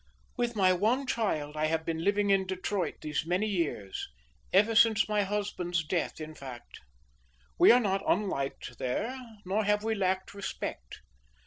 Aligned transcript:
"With 0.35 0.55
my 0.55 0.73
one 0.73 1.05
child 1.05 1.55
I 1.55 1.67
have 1.67 1.85
been 1.85 2.03
living 2.03 2.31
in 2.31 2.47
Detroit 2.47 3.01
these 3.01 3.23
many 3.23 3.45
years, 3.47 4.09
ever 4.51 4.73
since 4.73 5.07
my 5.07 5.21
husband's 5.21 5.83
death, 5.83 6.19
in 6.19 6.33
fact. 6.33 6.79
We 7.59 7.69
are 7.71 7.79
not 7.79 8.01
unliked 8.07 8.77
there, 8.79 9.15
nor 9.45 9.63
have 9.63 9.83
we 9.83 9.93
lacked 9.93 10.33
respect. 10.33 11.01